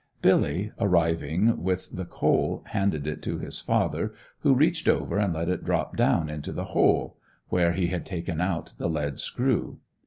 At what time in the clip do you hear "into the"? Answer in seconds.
6.27-6.65